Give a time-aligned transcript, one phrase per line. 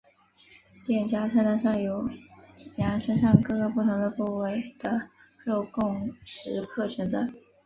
[0.87, 2.09] 店家菜单上有
[2.77, 5.09] 羊身上各个不同的部位的
[5.45, 7.27] 肉供食客选择。